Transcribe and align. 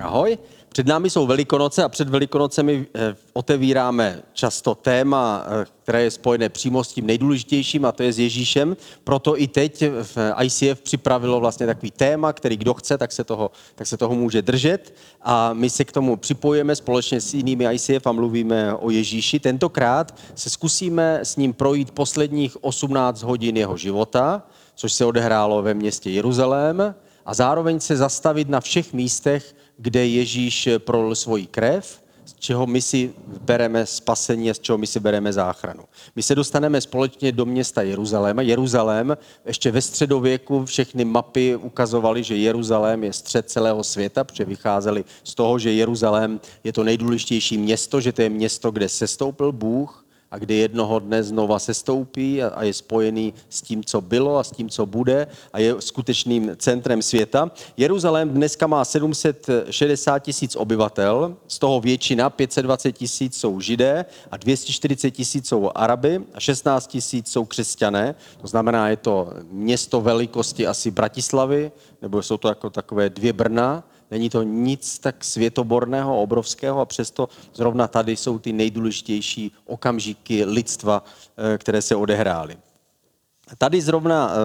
Ahoj. 0.00 0.38
Před 0.68 0.86
námi 0.86 1.10
jsou 1.10 1.26
Velikonoce 1.26 1.84
a 1.84 1.88
před 1.88 2.08
Velikonocemi 2.08 2.86
eh, 2.94 3.16
otevíráme 3.32 4.22
často 4.32 4.74
téma, 4.74 5.44
eh, 5.46 5.66
které 5.82 6.02
je 6.02 6.10
spojené 6.10 6.48
přímo 6.48 6.84
s 6.84 6.92
tím 6.92 7.06
nejdůležitějším 7.06 7.84
a 7.84 7.92
to 7.92 8.02
je 8.02 8.12
s 8.12 8.18
Ježíšem. 8.18 8.76
Proto 9.04 9.40
i 9.40 9.46
teď 9.46 9.84
v 10.02 10.16
ICF 10.42 10.80
připravilo 10.82 11.40
vlastně 11.40 11.66
takový 11.66 11.90
téma, 11.90 12.32
který 12.32 12.56
kdo 12.56 12.74
chce, 12.74 12.98
tak 12.98 13.12
se 13.12 13.24
toho, 13.24 13.50
tak 13.74 13.86
se 13.86 13.96
toho 13.96 14.14
může 14.14 14.42
držet. 14.42 14.94
A 15.22 15.52
my 15.52 15.70
se 15.70 15.84
k 15.84 15.92
tomu 15.92 16.16
připojíme 16.16 16.76
společně 16.76 17.20
s 17.20 17.34
jinými 17.34 17.66
ICF 17.74 18.06
a 18.06 18.12
mluvíme 18.12 18.74
o 18.74 18.90
Ježíši. 18.90 19.40
Tentokrát 19.40 20.14
se 20.34 20.50
zkusíme 20.50 21.20
s 21.22 21.36
ním 21.36 21.52
projít 21.52 21.90
posledních 21.90 22.64
18 22.64 23.22
hodin 23.22 23.56
jeho 23.56 23.76
života, 23.76 24.42
což 24.74 24.92
se 24.92 25.04
odehrálo 25.04 25.62
ve 25.62 25.74
městě 25.74 26.10
Jeruzalém 26.10 26.94
a 27.26 27.34
zároveň 27.34 27.80
se 27.80 27.96
zastavit 27.96 28.48
na 28.48 28.60
všech 28.60 28.92
místech, 28.92 29.54
kde 29.78 30.06
Ježíš 30.06 30.68
prolil 30.78 31.14
svoji 31.14 31.46
krev, 31.46 32.02
z 32.24 32.34
čeho 32.34 32.66
my 32.66 32.82
si 32.82 33.12
bereme 33.40 33.86
spasení 33.86 34.50
a 34.50 34.54
z 34.54 34.58
čeho 34.58 34.78
my 34.78 34.86
si 34.86 35.00
bereme 35.00 35.32
záchranu. 35.32 35.84
My 36.16 36.22
se 36.22 36.34
dostaneme 36.34 36.80
společně 36.80 37.32
do 37.32 37.46
města 37.46 37.82
Jeruzaléma. 37.82 38.42
Jeruzalém, 38.42 39.16
ještě 39.46 39.70
ve 39.70 39.82
středověku 39.82 40.64
všechny 40.64 41.04
mapy 41.04 41.56
ukazovaly, 41.56 42.22
že 42.22 42.36
Jeruzalém 42.36 43.04
je 43.04 43.12
střed 43.12 43.50
celého 43.50 43.84
světa, 43.84 44.24
protože 44.24 44.44
vycházeli 44.44 45.04
z 45.24 45.34
toho, 45.34 45.58
že 45.58 45.72
Jeruzalém 45.72 46.40
je 46.64 46.72
to 46.72 46.84
nejdůležitější 46.84 47.58
město, 47.58 48.00
že 48.00 48.12
to 48.12 48.22
je 48.22 48.28
město, 48.28 48.70
kde 48.70 48.88
sestoupil 48.88 49.52
Bůh, 49.52 50.04
a 50.30 50.38
kdy 50.38 50.54
jednoho 50.54 50.98
dne 50.98 51.22
znova 51.22 51.58
se 51.58 51.74
stoupí 51.74 52.42
a 52.42 52.64
je 52.64 52.72
spojený 52.72 53.34
s 53.48 53.62
tím, 53.62 53.84
co 53.84 54.00
bylo 54.00 54.38
a 54.38 54.44
s 54.44 54.50
tím, 54.50 54.70
co 54.70 54.86
bude 54.86 55.26
a 55.52 55.58
je 55.58 55.74
skutečným 55.78 56.56
centrem 56.56 57.02
světa. 57.02 57.50
Jeruzalém 57.76 58.28
dneska 58.28 58.66
má 58.66 58.84
760 58.84 60.18
tisíc 60.18 60.56
obyvatel, 60.56 61.36
z 61.48 61.58
toho 61.58 61.80
většina, 61.80 62.30
520 62.30 62.92
tisíc 62.92 63.38
jsou 63.38 63.60
židé 63.60 64.04
a 64.30 64.36
240 64.36 65.10
tisíc 65.10 65.48
jsou 65.48 65.70
araby 65.74 66.20
a 66.34 66.40
16 66.40 66.86
tisíc 66.86 67.30
jsou 67.30 67.44
křesťané. 67.44 68.14
To 68.40 68.46
znamená, 68.46 68.88
je 68.88 68.96
to 68.96 69.32
město 69.50 70.00
velikosti 70.00 70.66
asi 70.66 70.90
Bratislavy, 70.90 71.72
nebo 72.02 72.22
jsou 72.22 72.36
to 72.36 72.48
jako 72.48 72.70
takové 72.70 73.10
dvě 73.10 73.32
Brna, 73.32 73.84
Není 74.10 74.30
to 74.30 74.42
nic 74.42 74.98
tak 74.98 75.24
světoborného, 75.24 76.22
obrovského 76.22 76.80
a 76.80 76.84
přesto 76.84 77.28
zrovna 77.54 77.88
tady 77.88 78.16
jsou 78.16 78.38
ty 78.38 78.52
nejdůležitější 78.52 79.52
okamžiky 79.66 80.44
lidstva, 80.44 81.04
eh, 81.54 81.58
které 81.58 81.82
se 81.82 81.96
odehrály. 81.96 82.56
Tady 83.58 83.80
zrovna 83.80 84.30
eh, 84.32 84.36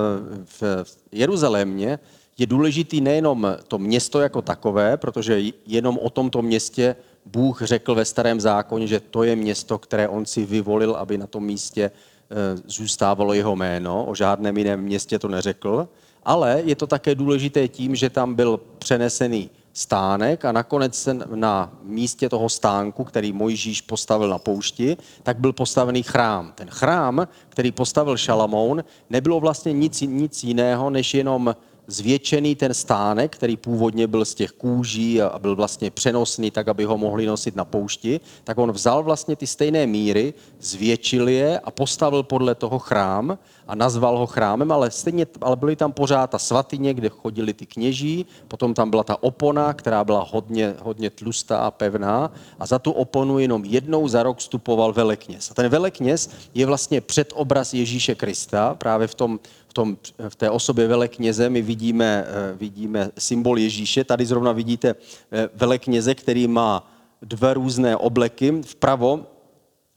v 0.45 0.85
Jeruzalémě 1.11 1.99
je 2.37 2.47
důležitý 2.47 3.01
nejenom 3.01 3.47
to 3.67 3.77
město 3.77 4.19
jako 4.19 4.41
takové, 4.41 4.97
protože 4.97 5.41
jenom 5.65 5.97
o 5.97 6.09
tomto 6.09 6.41
městě 6.41 6.95
Bůh 7.25 7.61
řekl 7.61 7.95
ve 7.95 8.05
starém 8.05 8.41
zákoně, 8.41 8.87
že 8.87 8.99
to 8.99 9.23
je 9.23 9.35
město, 9.35 9.77
které 9.77 10.07
on 10.07 10.25
si 10.25 10.45
vyvolil, 10.45 10.95
aby 10.95 11.17
na 11.17 11.27
tom 11.27 11.43
místě 11.43 11.91
eh, 11.91 12.35
zůstávalo 12.65 13.33
jeho 13.33 13.55
jméno. 13.55 14.05
O 14.05 14.15
žádném 14.15 14.57
jiném 14.57 14.81
městě 14.81 15.19
to 15.19 15.27
neřekl 15.27 15.87
ale 16.25 16.61
je 16.65 16.75
to 16.75 16.87
také 16.87 17.15
důležité 17.15 17.67
tím, 17.67 17.95
že 17.95 18.09
tam 18.09 18.33
byl 18.33 18.59
přenesený 18.79 19.49
stánek 19.73 20.45
a 20.45 20.51
nakonec 20.51 21.09
na 21.35 21.73
místě 21.83 22.29
toho 22.29 22.49
stánku, 22.49 23.03
který 23.03 23.33
Mojžíš 23.33 23.81
postavil 23.81 24.29
na 24.29 24.37
poušti, 24.37 24.97
tak 25.23 25.39
byl 25.39 25.53
postavený 25.53 26.03
chrám. 26.03 26.51
Ten 26.55 26.69
chrám, 26.69 27.27
který 27.49 27.71
postavil 27.71 28.17
Šalamoun, 28.17 28.83
nebylo 29.09 29.39
vlastně 29.39 29.73
nic, 29.73 30.01
nic 30.01 30.43
jiného, 30.43 30.89
než 30.89 31.13
jenom 31.13 31.55
zvětšený 31.87 32.55
ten 32.55 32.73
stánek, 32.73 33.35
který 33.35 33.57
původně 33.57 34.07
byl 34.07 34.25
z 34.25 34.33
těch 34.35 34.51
kůží 34.51 35.21
a 35.21 35.39
byl 35.39 35.55
vlastně 35.55 35.91
přenosný, 35.91 36.51
tak 36.51 36.67
aby 36.67 36.83
ho 36.83 36.97
mohli 36.97 37.25
nosit 37.25 37.55
na 37.55 37.65
poušti, 37.65 38.19
tak 38.43 38.57
on 38.57 38.71
vzal 38.71 39.03
vlastně 39.03 39.35
ty 39.35 39.47
stejné 39.47 39.87
míry, 39.87 40.33
zvětšil 40.59 41.27
je 41.27 41.59
a 41.59 41.71
postavil 41.71 42.23
podle 42.23 42.55
toho 42.55 42.79
chrám 42.79 43.37
a 43.67 43.75
nazval 43.75 44.17
ho 44.17 44.27
chrámem, 44.27 44.71
ale 44.71 44.91
stejně, 44.91 45.27
ale 45.41 45.55
byly 45.55 45.75
tam 45.75 45.91
pořád 45.91 46.29
ta 46.29 46.39
svatyně, 46.39 46.93
kde 46.93 47.09
chodili 47.09 47.53
ty 47.53 47.65
kněží, 47.65 48.25
potom 48.47 48.73
tam 48.73 48.89
byla 48.89 49.03
ta 49.03 49.23
opona, 49.23 49.73
která 49.73 50.03
byla 50.03 50.27
hodně, 50.31 50.75
hodně 50.81 51.09
tlustá 51.09 51.57
a 51.57 51.71
pevná 51.71 52.31
a 52.59 52.65
za 52.65 52.79
tu 52.79 52.91
oponu 52.91 53.39
jenom 53.39 53.65
jednou 53.65 54.07
za 54.07 54.23
rok 54.23 54.37
vstupoval 54.37 54.93
velekněz. 54.93 55.51
A 55.51 55.53
ten 55.53 55.69
velekněz 55.69 56.29
je 56.53 56.65
vlastně 56.65 57.01
předobraz 57.01 57.73
Ježíše 57.73 58.15
Krista, 58.15 58.75
právě 58.75 59.07
v 59.07 59.15
tom 59.15 59.39
v, 59.73 59.81
tom, 59.81 59.97
v 60.29 60.35
té 60.35 60.49
osobě 60.49 60.87
velekněze 60.87 61.49
my 61.49 61.61
vidíme, 61.61 62.25
eh, 62.27 62.57
vidíme 62.57 63.09
symbol 63.17 63.59
Ježíše. 63.59 64.03
Tady 64.03 64.25
zrovna 64.25 64.51
vidíte 64.51 64.95
eh, 65.31 65.49
velekněze, 65.53 66.15
který 66.15 66.47
má 66.47 66.91
dva 67.21 67.53
různé 67.53 67.97
obleky. 67.97 68.61
Vpravo 68.61 69.25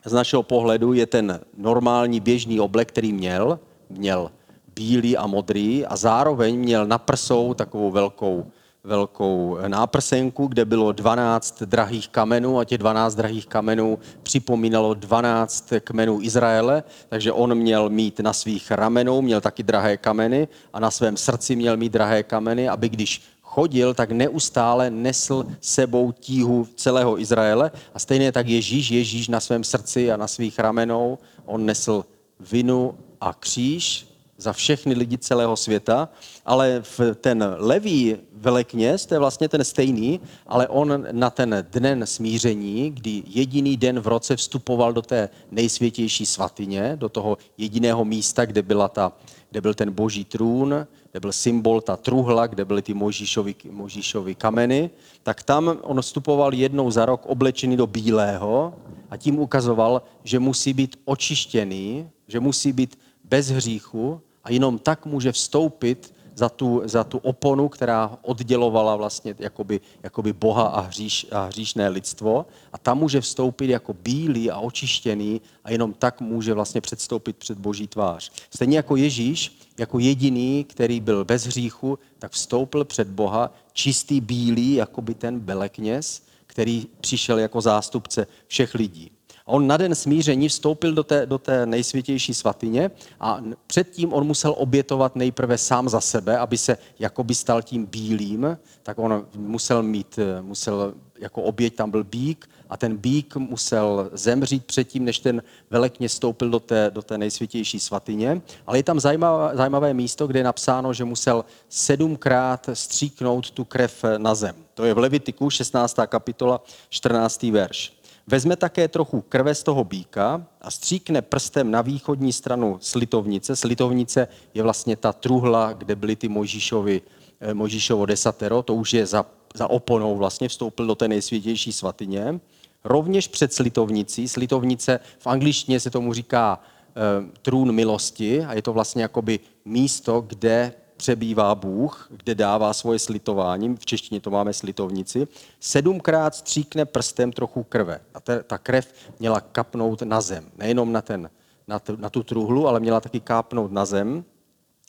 z 0.05 0.13
našeho 0.13 0.43
pohledu 0.43 0.93
je 0.93 1.07
ten 1.07 1.41
normální 1.57 2.21
běžný 2.21 2.61
oblek, 2.61 2.89
který 2.89 3.13
měl. 3.13 3.59
Měl 3.91 4.31
bílý 4.75 5.17
a 5.17 5.27
modrý 5.27 5.87
a 5.87 5.97
zároveň 5.97 6.59
měl 6.59 6.87
na 6.87 6.99
prsou 6.99 7.55
takovou 7.55 7.91
velkou 7.91 8.47
velkou 8.87 9.59
náprsenku, 9.67 10.47
kde 10.47 10.65
bylo 10.65 10.93
12 10.93 11.63
drahých 11.63 12.09
kamenů 12.09 12.59
a 12.59 12.65
těch 12.65 12.79
12 12.79 13.15
drahých 13.15 13.47
kamenů 13.47 13.99
připomínalo 14.23 14.95
12 14.95 15.73
kmenů 15.81 16.23
Izraele, 16.23 16.83
takže 17.09 17.33
on 17.33 17.55
měl 17.55 17.89
mít 17.91 18.21
na 18.21 18.33
svých 18.33 18.71
ramenou, 18.71 19.23
měl 19.23 19.41
taky 19.41 19.63
drahé 19.63 19.97
kameny 19.97 20.49
a 20.73 20.81
na 20.81 20.91
svém 20.91 21.17
srdci 21.17 21.57
měl 21.57 21.77
mít 21.77 21.93
drahé 21.93 22.23
kameny, 22.23 22.69
aby 22.69 22.89
když 22.89 23.23
chodil, 23.43 23.95
tak 23.95 24.11
neustále 24.11 24.91
nesl 24.91 25.47
sebou 25.61 26.13
tíhu 26.13 26.69
celého 26.75 27.21
Izraele. 27.21 27.71
A 27.95 27.99
stejně 27.99 28.33
tak 28.33 28.47
Ježíš, 28.49 28.91
Ježíš 28.91 29.29
na 29.29 29.41
svém 29.41 29.65
srdci 29.65 30.13
a 30.13 30.17
na 30.17 30.29
svých 30.29 30.59
ramenou, 30.59 31.19
on 31.45 31.67
nesl 31.67 32.05
vinu 32.41 32.95
a 33.21 33.35
kříž 33.35 34.16
za 34.39 34.53
všechny 34.53 34.95
lidi 34.95 35.19
celého 35.19 35.57
světa, 35.57 36.09
ale 36.45 36.83
v 36.83 37.01
ten 37.15 37.55
levý 37.57 38.17
velekněz, 38.33 39.07
to 39.07 39.15
je 39.15 39.19
vlastně 39.19 39.49
ten 39.49 39.65
stejný, 39.65 40.21
ale 40.47 40.69
on 40.69 41.07
na 41.13 41.31
ten 41.31 41.67
den 41.71 42.07
smíření, 42.07 42.91
kdy 42.91 43.23
jediný 43.27 43.77
den 43.77 44.01
v 44.01 44.07
roce 44.07 44.37
vstupoval 44.37 44.93
do 44.93 45.03
té 45.03 45.29
nejsvětější 45.51 46.27
svatyně, 46.27 46.93
do 46.97 47.09
toho 47.09 47.39
jediného 47.59 48.05
místa, 48.05 48.47
kde, 48.47 48.63
byla 48.63 48.89
ta, 48.89 49.13
kde 49.51 49.61
byl 49.61 49.75
ten 49.75 49.93
boží 49.93 50.25
trůn, 50.25 50.87
kde 51.11 51.21
byl 51.21 51.33
symbol, 51.33 51.81
ta 51.81 51.97
truhla, 51.97 52.47
kde 52.47 52.65
byly 52.65 52.83
ty 52.83 52.95
Možíšovi, 52.95 53.55
Možíšovi 53.71 54.35
kameny, 54.35 54.91
tak 55.23 55.43
tam 55.43 55.79
on 55.83 56.03
vstupoval 56.03 56.55
jednou 56.55 56.91
za 56.91 57.07
rok 57.07 57.27
oblečený 57.27 57.77
do 57.77 57.87
bílého 57.87 58.75
a 59.11 59.17
tím 59.17 59.39
ukazoval, 59.39 60.03
že 60.25 60.39
musí 60.39 60.73
být 60.73 60.97
očištěný, 61.05 62.11
že 62.29 62.41
musí 62.41 62.73
být 62.73 62.99
bez 63.25 63.49
hříchu 63.49 64.21
a 64.47 64.53
jenom 64.53 64.79
tak 64.79 65.07
může 65.07 65.33
vstoupit 65.33 66.15
za 66.35 66.49
tu, 66.49 66.83
za 66.85 67.05
tu 67.05 67.19
oponu, 67.19 67.69
která 67.69 68.19
oddělovala 68.23 68.97
vlastně 68.97 69.35
jakoby, 69.39 69.81
jakoby 70.03 70.33
Boha 70.33 70.67
a, 70.67 70.81
hříš, 70.81 71.27
a 71.33 71.45
hříšné 71.45 71.89
lidstvo. 71.89 72.47
A 72.73 72.79
tam 72.79 72.99
může 72.99 73.21
vstoupit 73.21 73.71
jako 73.71 73.95
bílý 73.95 74.51
a 74.51 74.59
očištěný 74.59 75.41
a 75.65 75.71
jenom 75.71 75.93
tak 75.93 76.21
může 76.21 76.55
vlastně 76.55 76.81
předstoupit 76.81 77.37
před 77.37 77.59
Boží 77.59 77.87
tvář. 77.87 78.33
Stejně 78.51 78.77
jako 78.77 78.97
Ježíš, 78.97 79.59
jako 79.79 79.99
jediný, 79.99 80.65
který 80.65 81.01
byl 81.01 81.25
bez 81.25 81.47
hříchu, 81.47 81.99
tak 82.19 82.33
vstoupil 82.33 82.85
před 82.85 83.09
Boha 83.09 83.53
čistý 83.73 84.21
bílý, 84.21 84.75
jako 84.75 85.03
by 85.03 85.15
ten 85.15 85.41
belekněz, 85.41 86.23
který 86.47 86.87
přišel 87.01 87.39
jako 87.39 87.61
zástupce 87.61 88.27
všech 88.47 88.75
lidí. 88.75 89.16
On 89.49 89.67
na 89.67 89.77
den 89.77 89.95
smíření 89.95 90.49
vstoupil 90.49 90.93
do 90.93 91.05
té, 91.05 91.27
do 91.27 91.39
té 91.39 91.67
nejsvětější 91.67 92.35
svatyně 92.35 92.91
a 93.21 93.41
předtím 93.67 94.13
on 94.13 94.27
musel 94.27 94.55
obětovat 94.59 95.17
nejprve 95.17 95.59
sám 95.59 95.89
za 95.89 96.01
sebe, 96.01 96.39
aby 96.39 96.59
se 96.59 96.79
jakoby 96.99 97.35
stal 97.35 97.63
tím 97.63 97.87
bílým, 97.87 98.59
tak 98.83 98.99
on 98.99 99.27
musel 99.35 99.83
mít, 99.83 100.19
musel 100.41 100.95
jako 101.19 101.43
oběť 101.43 101.75
tam 101.75 101.91
byl 101.91 102.05
bík 102.05 102.49
a 102.69 102.77
ten 102.77 102.97
bík 102.97 103.37
musel 103.37 104.11
zemřít 104.13 104.65
předtím, 104.65 105.05
než 105.05 105.19
ten 105.19 105.43
velekně 105.71 106.09
stoupil 106.09 106.51
do 106.51 106.61
té, 106.61 106.91
do 106.95 107.03
té 107.03 107.19
nejsvětější 107.19 107.81
svatyně. 107.81 108.43
Ale 108.67 108.79
je 108.79 108.83
tam 108.83 109.01
zajímavé, 109.01 109.57
zajímavé 109.57 109.95
místo, 109.95 110.27
kde 110.27 110.41
je 110.41 110.45
napsáno, 110.45 110.93
že 110.93 111.05
musel 111.05 111.45
sedmkrát 111.69 112.69
stříknout 112.73 113.51
tu 113.51 113.65
krev 113.65 114.05
na 114.19 114.35
zem. 114.35 114.55
To 114.75 114.85
je 114.85 114.95
v 114.95 114.99
Levitiku 114.99 115.51
16. 115.51 115.97
kapitola 116.07 116.61
14. 116.89 117.43
verš. 117.43 117.96
Vezme 118.29 118.57
také 118.57 118.89
trochu 118.89 119.21
krve 119.21 119.55
z 119.55 119.63
toho 119.63 119.85
býka 119.85 120.47
a 120.61 120.71
stříkne 120.71 121.23
prstem 121.23 121.71
na 121.71 121.83
východní 121.83 122.33
stranu 122.33 122.79
slitovnice. 122.81 123.57
Slitovnice 123.57 124.29
je 124.55 124.63
vlastně 124.63 124.97
ta 124.97 125.13
truhla, 125.13 125.73
kde 125.73 125.97
byly 125.97 126.17
ty 126.17 126.29
Mojžíšovi, 126.29 127.03
eh, 127.41 127.55
Mojžíšovo 127.55 128.07
desatero, 128.07 128.63
to 128.63 128.75
už 128.75 128.93
je 128.95 129.07
za, 129.07 129.27
za 129.55 129.71
oponou 129.71 130.17
vlastně, 130.17 130.49
vstoupil 130.49 130.87
do 130.87 130.95
té 130.95 131.09
nejsvětější 131.09 131.73
svatyně. 131.73 132.41
Rovněž 132.85 133.29
před 133.29 133.53
slitovnicí, 133.53 134.29
slitovnice 134.29 135.01
v 135.19 135.27
angličtině 135.27 135.81
se 135.81 135.91
tomu 135.91 136.13
říká 136.13 136.59
e, 136.59 137.41
trůn 137.43 137.73
milosti 137.73 138.45
a 138.45 138.55
je 138.55 138.63
to 138.63 138.73
vlastně 138.73 139.03
jakoby 139.03 139.41
místo, 139.65 140.21
kde 140.21 140.73
přebývá 140.97 141.55
Bůh, 141.55 142.09
kde 142.11 142.35
dává 142.35 142.73
svoje 142.73 142.99
slitování, 142.99 143.77
v 143.77 143.87
češtině 143.87 144.21
to 144.21 144.31
máme 144.31 144.53
slitovnici, 144.53 145.29
sedmkrát 145.61 146.35
stříkne 146.35 146.85
prstem 146.85 147.33
trochu 147.33 147.63
krve. 147.63 148.01
A 148.15 148.21
ta, 148.21 148.59
krev 148.59 148.95
měla 149.19 149.41
kapnout 149.41 150.03
na 150.03 150.21
zem. 150.21 150.45
Nejenom 150.59 150.93
na, 150.93 151.03
ten, 151.03 151.31
na, 151.69 151.79
tu, 151.79 151.97
na 151.97 152.11
tu 152.11 152.23
truhlu, 152.23 152.69
ale 152.69 152.81
měla 152.81 153.01
taky 153.01 153.21
kápnout 153.21 153.73
na 153.73 153.85
zem. 153.85 154.25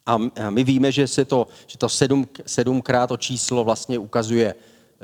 A 0.05 0.17
my 0.49 0.63
víme, 0.63 0.91
že, 0.91 1.07
se 1.07 1.25
to, 1.25 1.47
že 1.67 1.77
to 1.77 1.89
sedm, 1.89 2.27
sedmkrát 2.45 3.09
to 3.09 3.17
číslo 3.17 3.63
vlastně 3.63 3.99
ukazuje 3.99 4.55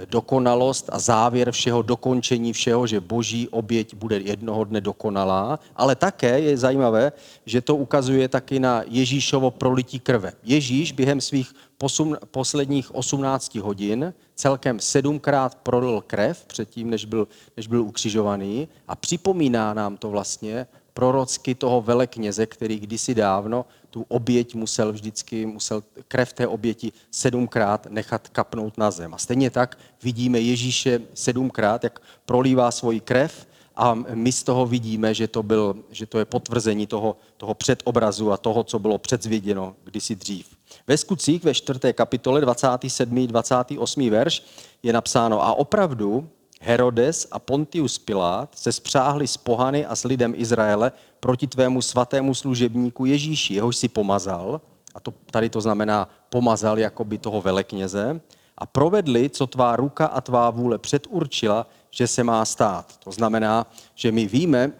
dokonalost 0.05 0.89
a 0.91 0.99
závěr 0.99 1.51
všeho, 1.51 1.81
dokončení 1.81 2.53
všeho, 2.53 2.87
že 2.87 2.99
boží 2.99 3.49
oběť 3.49 3.95
bude 3.95 4.17
jednoho 4.17 4.63
dne 4.63 4.81
dokonalá, 4.81 5.59
ale 5.75 5.95
také 5.95 6.39
je 6.39 6.57
zajímavé, 6.57 7.11
že 7.45 7.61
to 7.61 7.75
ukazuje 7.75 8.27
taky 8.27 8.59
na 8.59 8.83
Ježíšovo 8.87 9.51
prolití 9.51 9.99
krve. 9.99 10.33
Ježíš 10.43 10.91
během 10.91 11.21
svých 11.21 11.53
posum, 11.77 12.17
posledních 12.31 12.95
18 12.95 13.55
hodin 13.55 14.13
celkem 14.35 14.79
sedmkrát 14.79 15.55
prolil 15.55 16.01
krev 16.07 16.45
předtím, 16.45 16.89
než 16.89 17.05
byl, 17.05 17.27
než 17.57 17.67
byl 17.67 17.81
ukřižovaný 17.81 18.67
a 18.87 18.95
připomíná 18.95 19.73
nám 19.73 19.97
to 19.97 20.09
vlastně 20.09 20.67
prorocky 20.93 21.55
toho 21.55 21.81
velekněze, 21.81 22.45
který 22.45 22.79
kdysi 22.79 23.15
dávno 23.15 23.65
tu 23.89 24.05
oběť 24.07 24.55
musel 24.55 24.93
vždycky, 24.93 25.45
musel 25.45 25.83
krev 26.07 26.33
té 26.33 26.47
oběti 26.47 26.91
sedmkrát 27.11 27.87
nechat 27.89 28.27
kapnout 28.27 28.77
na 28.77 28.91
zem. 28.91 29.13
A 29.13 29.17
stejně 29.17 29.49
tak 29.49 29.77
vidíme 30.03 30.39
Ježíše 30.39 31.01
sedmkrát, 31.13 31.83
jak 31.83 31.99
prolívá 32.25 32.71
svoji 32.71 32.99
krev 32.99 33.47
a 33.75 33.93
my 34.13 34.31
z 34.31 34.43
toho 34.43 34.65
vidíme, 34.65 35.13
že 35.13 35.27
to, 35.27 35.43
byl, 35.43 35.75
že 35.89 36.05
to 36.05 36.19
je 36.19 36.25
potvrzení 36.25 36.87
toho, 36.87 37.17
toho 37.37 37.53
předobrazu 37.53 38.31
a 38.31 38.37
toho, 38.37 38.63
co 38.63 38.79
bylo 38.79 38.97
předzvěděno 38.97 39.75
kdysi 39.83 40.15
dřív. 40.15 40.57
Ve 40.87 40.97
skutcích 40.97 41.43
ve 41.43 41.53
4. 41.53 41.79
kapitole 41.93 42.41
27. 42.41 43.27
28. 43.27 44.09
verš 44.09 44.43
je 44.83 44.93
napsáno 44.93 45.43
a 45.43 45.53
opravdu 45.53 46.29
Herodes 46.65 47.27
a 47.31 47.39
Pontius 47.39 47.99
Pilát 47.99 48.49
se 48.55 48.71
spřáhli 48.71 49.27
s 49.27 49.37
pohany 49.37 49.85
a 49.85 49.95
s 49.95 50.03
lidem 50.03 50.33
Izraele 50.35 50.91
proti 51.19 51.47
tvému 51.47 51.81
svatému 51.81 52.33
služebníku 52.33 53.05
Ježíši, 53.05 53.53
jehož 53.53 53.75
si 53.75 53.87
pomazal, 53.87 54.61
a 54.95 54.99
to, 54.99 55.13
tady 55.31 55.49
to 55.49 55.61
znamená 55.61 56.09
pomazal 56.29 56.79
jako 56.79 57.03
by 57.03 57.17
toho 57.17 57.41
velekněze, 57.41 58.21
a 58.57 58.65
provedli, 58.65 59.29
co 59.29 59.47
tvá 59.47 59.75
ruka 59.75 60.05
a 60.05 60.21
tvá 60.21 60.49
vůle 60.49 60.77
předurčila, 60.77 61.67
že 61.91 62.07
se 62.07 62.23
má 62.23 62.45
stát. 62.45 62.97
To 63.03 63.11
znamená, 63.11 63.67
že 63.95 64.11
my 64.11 64.25
víme, 64.25 64.71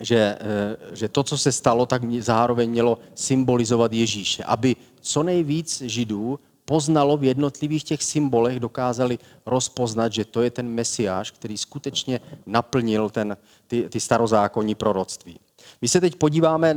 že, 0.00 0.38
eh, 0.40 0.96
že 0.96 1.08
to, 1.08 1.22
co 1.22 1.38
se 1.38 1.52
stalo, 1.52 1.86
tak 1.86 2.02
zároveň 2.20 2.70
mělo 2.70 2.98
symbolizovat 3.14 3.92
Ježíše, 3.92 4.44
aby 4.44 4.76
co 5.00 5.22
nejvíc 5.22 5.82
Židů 5.82 6.40
poznalo 6.64 7.16
v 7.16 7.24
jednotlivých 7.24 7.84
těch 7.84 8.02
symbolech, 8.02 8.60
dokázali 8.60 9.18
rozpoznat, 9.46 10.12
že 10.12 10.24
to 10.24 10.42
je 10.42 10.50
ten 10.50 10.68
mesiáš, 10.68 11.30
který 11.30 11.58
skutečně 11.58 12.20
naplnil 12.46 13.10
ten, 13.10 13.36
ty, 13.66 13.88
ty 13.88 14.00
starozákonní 14.00 14.74
proroctví. 14.74 15.40
My 15.82 15.88
se 15.88 16.00
teď 16.00 16.16
podíváme, 16.16 16.76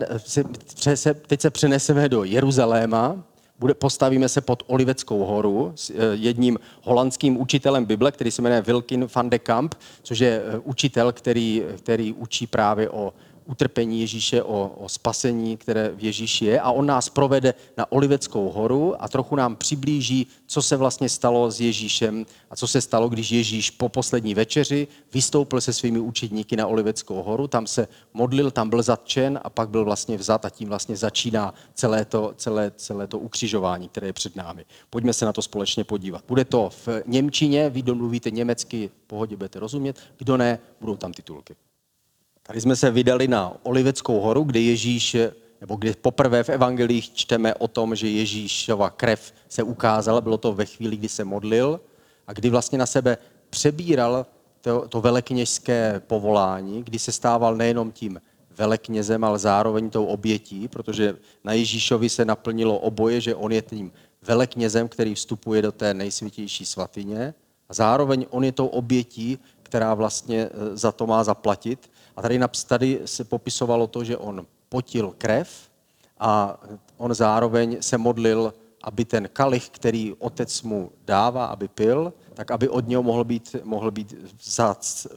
teď 1.28 1.42
se 1.42 1.50
přeneseme 1.50 2.10
do 2.10 2.24
Jeruzaléma, 2.24 3.24
bude, 3.60 3.74
postavíme 3.74 4.30
se 4.30 4.42
pod 4.42 4.64
Oliveckou 4.68 5.26
horu 5.26 5.72
s 5.76 5.90
eh, 5.90 5.94
jedním 6.14 6.60
holandským 6.82 7.42
učitelem 7.42 7.86
Bible, 7.86 8.12
který 8.12 8.32
se 8.32 8.42
jmenuje 8.42 8.62
Wilkin 8.62 9.08
van 9.16 9.30
de 9.30 9.40
Kamp, 9.40 9.76
což 10.04 10.20
je 10.20 10.42
eh, 10.46 10.60
učitel, 10.60 11.12
který, 11.12 11.64
který 11.78 12.14
učí 12.14 12.48
právě 12.48 12.90
o 12.90 13.14
utrpení 13.48 14.02
Ježíše, 14.02 14.44
o, 14.44 14.76
o 14.78 14.90
spasení, 14.90 15.58
které 15.58 15.90
v 15.90 16.04
Ježíši 16.04 16.46
je 16.46 16.62
a 16.62 16.72
on 16.72 16.86
nás 16.86 17.10
provede 17.10 17.54
na 17.78 17.92
Oliveckou 17.92 18.50
horu 18.50 19.04
a 19.04 19.08
trochu 19.08 19.36
nám 19.36 19.56
přiblíží, 19.56 20.28
co 20.48 20.62
se 20.62 20.78
vlastně 20.78 21.10
stalo 21.10 21.52
s 21.52 21.62
Ježíšem 21.62 22.26
a 22.50 22.56
co 22.56 22.68
se 22.68 22.82
stalo, 22.82 23.10
když 23.10 23.32
Ježíš 23.32 23.70
po 23.72 23.90
poslední 23.90 24.34
večeři 24.34 24.88
vystoupil 25.14 25.62
se 25.62 25.74
svými 25.74 26.00
učedníky 26.00 26.56
na 26.56 26.68
Oliveckou 26.68 27.24
horu, 27.24 27.48
tam 27.48 27.68
se 27.68 27.88
modlil, 28.14 28.52
tam 28.52 28.70
byl 28.70 28.84
zatčen 28.84 29.40
a 29.44 29.50
pak 29.50 29.70
byl 29.70 29.86
vlastně 29.86 30.18
vzat 30.18 30.46
a 30.46 30.50
tím 30.50 30.70
vlastně 30.70 30.96
začíná 30.96 31.54
celé 31.74 32.06
to, 32.06 32.34
celé, 32.38 32.72
celé 32.76 33.08
to 33.08 33.20
ukřižování, 33.20 33.90
které 33.90 34.08
je 34.08 34.14
před 34.14 34.36
námi. 34.36 34.66
Pojďme 34.90 35.14
se 35.14 35.26
na 35.26 35.34
to 35.34 35.42
společně 35.42 35.84
podívat. 35.84 36.24
Bude 36.28 36.46
to 36.46 36.70
v 36.70 36.88
Němčině, 37.06 37.70
vy 37.70 37.82
domluvíte 37.82 38.32
německy, 38.32 38.90
pohodě 39.08 39.36
budete 39.36 39.60
rozumět, 39.60 40.00
kdo 40.18 40.38
ne, 40.38 40.60
budou 40.80 40.98
tam 40.98 41.14
titulky. 41.14 41.56
Tady 42.48 42.62
jsme 42.62 42.76
se 42.76 42.92
vydali 42.92 43.28
na 43.28 43.54
Oliveckou 43.64 44.20
horu, 44.20 44.44
kde 44.44 44.60
Ježíš, 44.60 45.18
nebo 45.62 45.76
kde 45.76 45.94
poprvé 46.02 46.44
v 46.44 46.50
evangelích 46.50 47.14
čteme 47.14 47.56
o 47.56 47.68
tom, 47.68 47.96
že 47.96 48.08
Ježíšova 48.08 48.90
krev 48.90 49.34
se 49.50 49.64
ukázala, 49.64 50.22
bylo 50.22 50.38
to 50.38 50.54
ve 50.54 50.66
chvíli, 50.66 50.98
kdy 50.98 51.10
se 51.10 51.24
modlil 51.24 51.80
a 52.28 52.34
kdy 52.34 52.50
vlastně 52.50 52.78
na 52.78 52.86
sebe 52.86 53.18
přebíral 53.50 54.26
to, 54.62 54.88
to 54.88 55.02
velekněžské 55.02 56.02
povolání, 56.08 56.84
kdy 56.84 57.00
se 57.00 57.12
stával 57.12 57.56
nejenom 57.56 57.92
tím 57.92 58.22
veleknězem, 58.58 59.24
ale 59.24 59.40
zároveň 59.40 59.90
tou 59.90 60.06
obětí, 60.06 60.68
protože 60.68 61.16
na 61.44 61.54
Ježíšovi 61.54 62.10
se 62.10 62.26
naplnilo 62.26 62.78
oboje, 62.78 63.22
že 63.22 63.36
on 63.36 63.52
je 63.52 63.62
tím 63.62 63.92
veleknězem, 64.22 64.88
který 64.88 65.16
vstupuje 65.16 65.62
do 65.62 65.72
té 65.72 65.94
nejsvětější 65.94 66.66
svatyně. 66.66 67.34
A 67.70 67.74
zároveň 67.74 68.26
on 68.30 68.44
je 68.44 68.52
tou 68.52 68.68
obětí, 68.68 69.40
která 69.68 69.94
vlastně 69.94 70.40
e, 70.48 70.78
za 70.78 70.92
to 70.92 71.08
má 71.08 71.24
zaplatit. 71.24 71.92
A 72.16 72.22
tady, 72.22 72.40
tady 72.68 73.02
se 73.06 73.24
popisovalo 73.24 73.88
to, 73.88 74.04
že 74.04 74.18
on 74.18 74.46
potil 74.70 75.14
krev 75.18 75.50
a 76.20 76.60
on 76.98 77.14
zároveň 77.14 77.78
se 77.82 77.98
modlil, 77.98 78.54
aby 78.84 79.06
ten 79.06 79.30
kalich, 79.34 79.70
který 79.70 80.14
otec 80.20 80.62
mu 80.62 80.92
dává, 81.06 81.46
aby 81.46 81.68
pil, 81.68 82.14
tak 82.34 82.52
aby 82.52 82.70
od 82.70 82.88
něho 82.88 83.04
mohl 83.04 83.24
být, 83.24 83.56
mohl 83.64 83.92
být 83.92 84.14
vzat. 84.40 85.08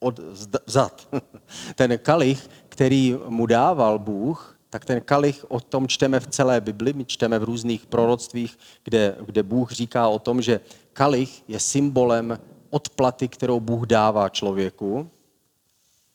Od, 0.00 0.20
vzat. 0.66 1.08
ten 1.74 1.98
kalich, 1.98 2.50
který 2.68 3.16
mu 3.28 3.46
dával 3.46 3.98
Bůh, 3.98 4.58
tak 4.70 4.84
ten 4.84 5.00
kalich, 5.00 5.44
o 5.48 5.60
tom 5.60 5.88
čteme 5.88 6.20
v 6.20 6.26
celé 6.26 6.60
Bibli, 6.60 6.92
my 6.92 7.04
čteme 7.04 7.38
v 7.38 7.44
různých 7.44 7.86
proroctvích, 7.86 8.58
kde, 8.84 9.16
kde 9.26 9.42
Bůh 9.42 9.72
říká 9.72 10.08
o 10.08 10.18
tom, 10.18 10.42
že 10.42 10.60
kalich 10.92 11.42
je 11.48 11.60
symbolem 11.60 12.38
odplaty, 12.70 13.28
kterou 13.28 13.60
Bůh 13.60 13.86
dává 13.86 14.28
člověku. 14.28 15.10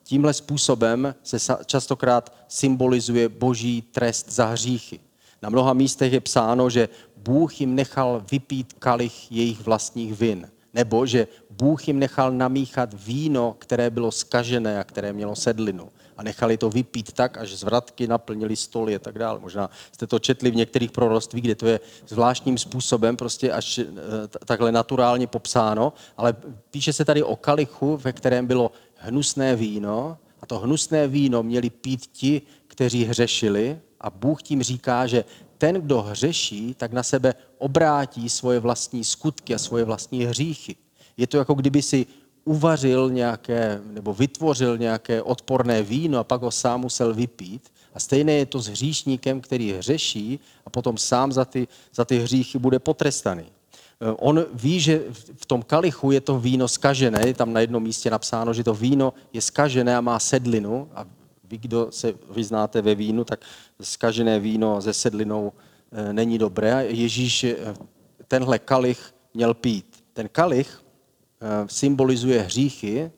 Tímhle 0.03 0.33
způsobem 0.33 1.15
se 1.23 1.37
častokrát 1.65 2.35
symbolizuje 2.47 3.29
boží 3.29 3.81
trest 3.81 4.31
za 4.31 4.45
hříchy. 4.45 4.99
Na 5.41 5.49
mnoha 5.49 5.73
místech 5.73 6.13
je 6.13 6.19
psáno, 6.19 6.69
že 6.69 6.89
Bůh 7.17 7.61
jim 7.61 7.75
nechal 7.75 8.25
vypít 8.31 8.73
kalich 8.73 9.31
jejich 9.31 9.61
vlastních 9.61 10.13
vin. 10.13 10.49
Nebo 10.73 11.05
že 11.05 11.27
Bůh 11.49 11.87
jim 11.87 11.99
nechal 11.99 12.31
namíchat 12.31 12.93
víno, 12.93 13.55
které 13.59 13.89
bylo 13.89 14.11
skažené 14.11 14.79
a 14.79 14.83
které 14.83 15.13
mělo 15.13 15.35
sedlinu. 15.35 15.89
A 16.17 16.23
nechali 16.23 16.57
to 16.57 16.69
vypít 16.69 17.11
tak, 17.11 17.37
až 17.37 17.53
zvratky 17.53 18.07
naplnili 18.07 18.55
stoly 18.55 18.95
a 18.95 18.99
tak 18.99 19.19
dále. 19.19 19.39
Možná 19.39 19.69
jste 19.91 20.07
to 20.07 20.19
četli 20.19 20.51
v 20.51 20.55
některých 20.55 20.91
proroctví, 20.91 21.41
kde 21.41 21.55
to 21.55 21.67
je 21.67 21.79
zvláštním 22.07 22.57
způsobem, 22.57 23.17
prostě 23.17 23.51
až 23.51 23.77
eh, 23.77 23.87
takhle 24.45 24.71
naturálně 24.71 25.27
popsáno. 25.27 25.93
Ale 26.17 26.35
píše 26.71 26.93
se 26.93 27.05
tady 27.05 27.23
o 27.23 27.35
kalichu, 27.35 27.97
ve 27.97 28.13
kterém 28.13 28.47
bylo 28.47 28.71
hnusné 28.95 29.55
víno 29.55 30.17
a 30.41 30.45
to 30.45 30.59
hnusné 30.59 31.07
víno 31.07 31.43
měli 31.43 31.69
pít 31.69 32.05
ti, 32.05 32.41
kteří 32.67 33.05
hřešili 33.05 33.79
a 34.01 34.09
Bůh 34.09 34.43
tím 34.43 34.63
říká, 34.63 35.07
že 35.07 35.25
ten, 35.57 35.75
kdo 35.75 36.01
hřeší, 36.01 36.73
tak 36.73 36.93
na 36.93 37.03
sebe 37.03 37.33
obrátí 37.57 38.29
svoje 38.29 38.59
vlastní 38.59 39.03
skutky 39.03 39.55
a 39.55 39.57
svoje 39.57 39.83
vlastní 39.83 40.25
hříchy. 40.25 40.75
Je 41.17 41.27
to 41.27 41.37
jako 41.37 41.53
kdyby 41.53 41.81
si 41.81 42.05
uvařil 42.45 43.09
nějaké, 43.09 43.81
nebo 43.85 44.13
vytvořil 44.13 44.77
nějaké 44.77 45.21
odporné 45.21 45.83
víno 45.83 46.19
a 46.19 46.23
pak 46.23 46.41
ho 46.41 46.51
sám 46.51 46.81
musel 46.81 47.13
vypít. 47.13 47.71
A 47.93 47.99
stejné 47.99 48.33
je 48.33 48.45
to 48.45 48.59
s 48.59 48.67
hříšníkem, 48.67 49.41
který 49.41 49.73
hřeší 49.73 50.39
a 50.65 50.69
potom 50.69 50.97
sám 50.97 51.31
za 51.31 51.45
ty, 51.45 51.67
za 51.93 52.05
ty 52.05 52.19
hříchy 52.19 52.59
bude 52.59 52.79
potrestaný. 52.79 53.45
Eh, 54.01 54.11
on 54.19 54.45
ví, 54.53 54.79
že 54.79 55.03
v 55.35 55.45
tom 55.45 55.63
kalichu 55.63 56.11
je 56.11 56.21
to 56.21 56.39
víno 56.39 56.67
skažené, 56.67 57.27
je 57.27 57.33
tam 57.33 57.53
na 57.53 57.59
jednom 57.59 57.83
místě 57.83 58.09
napsáno, 58.09 58.53
že 58.53 58.63
to 58.63 58.73
víno 58.73 59.13
je 59.33 59.41
skažené 59.41 59.97
a 59.97 60.01
má 60.01 60.19
sedlinu 60.19 60.89
a 60.95 61.05
vy, 61.43 61.57
kdo 61.57 61.87
se 61.89 62.13
vyznáte 62.29 62.81
ve 62.81 62.95
vínu, 62.95 63.23
tak 63.23 63.45
skažené 63.81 64.39
víno 64.39 64.81
se 64.81 64.93
sedlinou 64.93 65.53
eh, 65.91 66.13
není 66.13 66.37
dobré. 66.37 66.85
Ježíš 66.89 67.43
eh, 67.43 67.55
tenhle 68.27 68.59
kalich 68.59 69.13
měl 69.33 69.53
pít. 69.53 70.03
Ten 70.13 70.29
kalich 70.31 70.84
symbolizuje 71.67 72.41
hříchy 72.41 73.11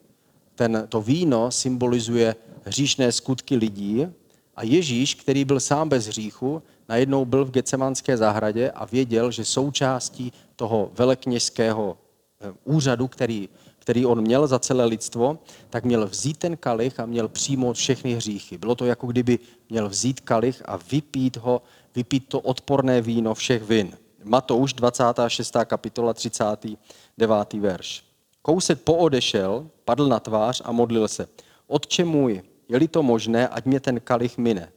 ten, 0.56 0.86
to 0.90 1.02
víno 1.02 1.52
symbolizuje 1.52 2.36
hříšné 2.64 3.12
skutky 3.12 3.56
lidí 3.56 4.08
a 4.56 4.64
Ježíš, 4.64 5.16
který 5.16 5.46
byl 5.46 5.60
sám 5.60 5.90
bez 5.90 6.08
hříchu, 6.08 6.64
najednou 6.90 7.26
byl 7.26 7.46
v 7.46 7.52
Gecemanské 7.52 8.18
zahradě 8.18 8.72
a 8.72 8.86
věděl, 8.86 9.32
že 9.32 9.46
součástí 9.46 10.34
toho 10.56 10.92
velekněžského 10.94 11.98
eh, 12.42 12.54
úřadu, 12.64 13.08
který, 13.08 13.50
který 13.80 14.06
on 14.06 14.22
měl 14.22 14.48
za 14.48 14.60
celé 14.60 14.86
lidstvo, 14.86 15.40
tak 15.70 15.86
měl 15.86 16.08
vzít 16.08 16.38
ten 16.38 16.58
kalich 16.58 17.00
a 17.00 17.06
měl 17.06 17.28
přijmout 17.28 17.76
všechny 17.76 18.14
hříchy. 18.14 18.58
Bylo 18.58 18.76
to 18.76 18.86
jako 18.86 19.08
kdyby 19.08 19.40
měl 19.70 19.90
vzít 19.90 20.20
kalich 20.20 20.62
a 20.66 20.80
vypít 20.92 21.38
ho, 21.38 21.62
vypít 21.96 22.28
to 22.28 22.40
odporné 22.40 23.02
víno 23.02 23.34
všech 23.34 23.64
vin. 23.64 23.98
Matouš 24.24 24.74
26. 24.74 25.56
kapitola 25.66 26.14
39. 26.14 27.54
verš. 27.54 28.07
Kousek 28.48 28.82
poodešel, 28.82 29.68
padl 29.86 30.08
na 30.08 30.20
tvář 30.20 30.62
a 30.66 30.72
modlil 30.72 31.08
se. 31.08 31.28
Otče 31.68 32.06
můj, 32.06 32.42
je-li 32.70 32.88
to 32.88 33.04
možné, 33.04 33.48
ať 33.48 33.66
mě 33.66 33.80
ten 33.80 34.00
kalich 34.00 34.38
mine. 34.38 34.72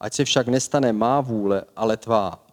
Ať 0.00 0.14
se 0.14 0.24
však 0.24 0.48
nestane 0.48 0.92
má 0.92 1.20
vůle, 1.20 1.64
ale 1.76 1.96
tvá. 1.96 2.46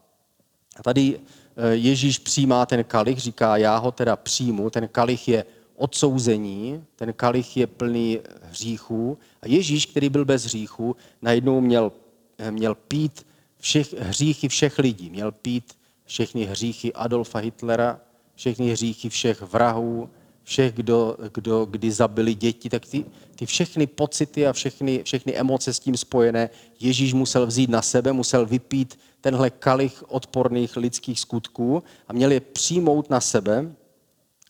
A 0.76 0.84
tady 0.84 1.20
eh, 1.20 1.76
Ježíš 1.76 2.20
přijímá 2.20 2.66
ten 2.66 2.84
kalich, 2.84 3.18
říká, 3.18 3.58
já 3.58 3.78
ho 3.78 3.92
teda 3.92 4.16
přijmu. 4.16 4.70
Ten 4.70 4.88
kalich 4.88 5.28
je 5.28 5.46
odsouzení, 5.76 6.84
ten 6.96 7.14
kalich 7.14 7.58
je 7.58 7.68
plný 7.68 8.20
hříchů. 8.42 9.18
A 9.42 9.48
Ježíš, 9.48 9.86
který 9.86 10.10
byl 10.10 10.26
bez 10.26 10.46
hříchů, 10.46 10.96
najednou 11.22 11.62
měl, 11.62 11.92
eh, 12.38 12.52
měl 12.52 12.76
pít 12.76 13.26
všech, 13.60 13.94
hříchy 13.94 14.48
všech 14.48 14.80
lidí. 14.80 15.10
Měl 15.10 15.32
pít 15.32 15.74
všechny 16.06 16.46
hříchy 16.46 16.94
Adolfa 16.94 17.40
Hitlera, 17.40 18.00
všechny 18.36 18.72
hříchy 18.72 19.10
všech 19.10 19.42
vrahů, 19.42 20.10
všech, 20.44 20.74
kdo, 20.74 21.18
kdo 21.34 21.66
kdy 21.66 21.92
zabili 21.92 22.34
děti, 22.34 22.70
tak 22.70 22.86
ty, 22.86 23.06
ty 23.36 23.46
všechny 23.46 23.88
pocity 23.88 24.48
a 24.48 24.54
všechny, 24.54 25.04
všechny 25.04 25.36
emoce 25.36 25.74
s 25.74 25.80
tím 25.80 25.98
spojené 25.98 26.50
Ježíš 26.80 27.14
musel 27.14 27.48
vzít 27.48 27.70
na 27.70 27.82
sebe, 27.82 28.14
musel 28.14 28.46
vypít 28.46 29.00
tenhle 29.22 29.50
kalich 29.50 30.04
odporných 30.08 30.78
lidských 30.78 31.20
skutků 31.20 31.84
a 32.08 32.14
měl 32.14 32.32
je 32.32 32.40
přijmout 32.40 33.10
na 33.10 33.22
sebe. 33.22 33.72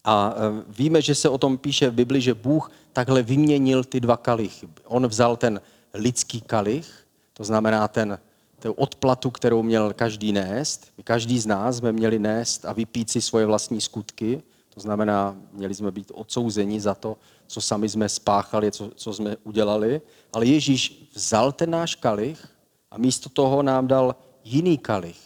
A 0.04 0.36
e, 0.36 0.64
víme, 0.78 1.02
že 1.02 1.16
se 1.16 1.30
o 1.30 1.38
tom 1.38 1.58
píše 1.58 1.90
v 1.90 1.94
Bibli, 1.94 2.22
že 2.22 2.34
Bůh 2.34 2.72
takhle 2.94 3.24
vyměnil 3.24 3.84
ty 3.84 4.00
dva 4.00 4.18
kalichy. 4.18 4.68
On 4.86 5.08
vzal 5.08 5.38
ten 5.38 5.62
lidský 5.94 6.42
kalich, 6.42 7.06
to 7.34 7.44
znamená 7.44 7.88
ten, 7.88 8.20
tu 8.60 8.72
odplatu, 8.72 9.32
kterou 9.32 9.64
měl 9.64 9.94
každý 9.94 10.32
nést. 10.32 10.88
Každý 11.04 11.40
z 11.40 11.46
nás 11.46 11.78
jsme 11.78 11.92
měli 11.92 12.20
nést 12.20 12.66
a 12.66 12.74
vypít 12.74 13.10
si 13.10 13.22
svoje 13.22 13.46
vlastní 13.46 13.82
skutky. 13.82 14.44
To 14.74 14.80
znamená, 14.80 15.36
měli 15.52 15.76
jsme 15.76 15.92
být 15.92 16.12
odsouzeni 16.16 16.82
za 16.82 16.96
to, 16.96 17.18
co 17.48 17.62
sami 17.62 17.90
jsme 17.90 18.10
spáchali, 18.10 18.72
co, 18.72 18.92
co 18.96 19.14
jsme 19.14 19.36
udělali. 19.44 20.02
Ale 20.34 20.46
Ježíš 20.46 21.10
vzal 21.14 21.52
ten 21.52 21.70
náš 21.70 21.96
kalich 21.96 22.48
a 22.92 22.98
místo 22.98 23.30
toho 23.30 23.64
nám 23.64 23.88
dal 23.88 24.16
jiný 24.44 24.78
kalich. 24.78 25.22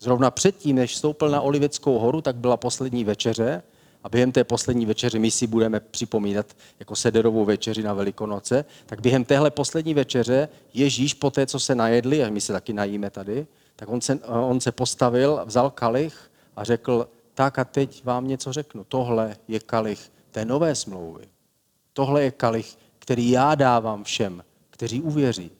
Zrovna 0.00 0.30
předtím, 0.30 0.76
než 0.76 0.92
vstoupil 0.92 1.28
na 1.28 1.40
Oliveckou 1.40 1.98
horu, 1.98 2.20
tak 2.20 2.36
byla 2.36 2.56
poslední 2.56 3.04
večeře 3.04 3.62
a 4.04 4.08
během 4.08 4.32
té 4.32 4.44
poslední 4.44 4.86
večeře 4.86 5.18
my 5.18 5.30
si 5.30 5.46
budeme 5.46 5.80
připomínat 5.80 6.46
jako 6.78 6.96
sederovou 6.96 7.44
večeři 7.44 7.82
na 7.82 7.94
Velikonoce, 7.94 8.64
tak 8.86 9.00
během 9.00 9.24
téhle 9.24 9.50
poslední 9.50 9.94
večeře 9.94 10.48
Ježíš 10.74 11.14
po 11.14 11.30
té, 11.30 11.46
co 11.46 11.60
se 11.60 11.74
najedli, 11.74 12.24
a 12.24 12.30
my 12.30 12.40
se 12.40 12.52
taky 12.52 12.72
najíme 12.72 13.10
tady, 13.10 13.46
tak 13.76 13.88
on 13.88 14.00
se, 14.00 14.18
on 14.24 14.60
se 14.60 14.72
postavil, 14.72 15.42
vzal 15.44 15.70
kalich 15.70 16.30
a 16.56 16.64
řekl, 16.64 17.08
tak 17.36 17.58
a 17.58 17.64
teď 17.64 18.04
vám 18.04 18.28
něco 18.28 18.52
řeknu. 18.52 18.84
Tohle 18.84 19.36
je 19.48 19.60
kalich 19.60 20.12
té 20.30 20.44
nové 20.44 20.74
smlouvy. 20.74 21.28
Tohle 21.92 22.22
je 22.22 22.30
kalich, 22.30 22.78
který 22.98 23.30
já 23.30 23.54
dávám 23.54 24.04
všem, 24.04 24.44
kteří 24.70 25.02
uvěří. 25.02 25.50